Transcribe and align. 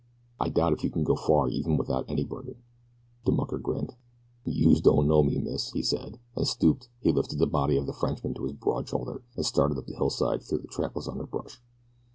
"I 0.39 0.49
doubt 0.49 0.73
if 0.73 0.83
you 0.83 0.89
can 0.89 1.03
go 1.03 1.15
far 1.15 1.47
even 1.47 1.77
without 1.77 2.05
any 2.09 2.23
burden." 2.23 2.55
The 3.25 3.31
mucker 3.31 3.59
grinned. 3.59 3.93
"Youse 4.45 4.81
don't 4.81 5.07
know 5.07 5.21
me, 5.21 5.37
miss," 5.37 5.73
he 5.73 5.83
said, 5.83 6.17
and 6.35 6.47
stooping 6.47 6.87
he 7.01 7.11
lifted 7.11 7.37
the 7.37 7.45
body 7.45 7.77
of 7.77 7.85
the 7.85 7.93
Frenchman 7.93 8.33
to 8.33 8.45
his 8.45 8.53
broad 8.53 8.89
shoulder, 8.89 9.21
and 9.35 9.45
started 9.45 9.77
up 9.77 9.85
the 9.85 9.93
hillside 9.93 10.41
through 10.41 10.57
the 10.63 10.67
trackless 10.67 11.07
underbrush. 11.07 11.61